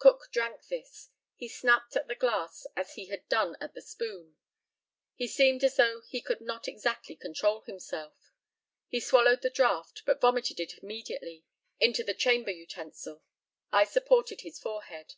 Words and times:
Cook 0.00 0.30
drank 0.32 0.66
this. 0.66 1.10
He 1.36 1.46
snapped 1.46 1.94
at 1.94 2.08
the 2.08 2.16
glass 2.16 2.66
as 2.74 2.94
he 2.94 3.06
had 3.06 3.28
done 3.28 3.56
at 3.60 3.74
the 3.74 3.80
spoon. 3.80 4.36
He 5.14 5.28
seemed 5.28 5.62
as 5.62 5.76
though 5.76 6.00
he 6.08 6.20
could 6.20 6.40
not 6.40 6.66
exactly 6.66 7.14
control 7.14 7.60
himself. 7.60 8.32
He 8.88 8.98
swallowed 8.98 9.42
the 9.42 9.50
draught, 9.50 10.02
but 10.04 10.20
vomited 10.20 10.58
it 10.58 10.78
immediately 10.82 11.44
into 11.78 12.02
the 12.02 12.12
chamber 12.14 12.50
utensil. 12.50 13.22
I 13.70 13.84
supported 13.84 14.40
his 14.40 14.58
forehead. 14.58 15.14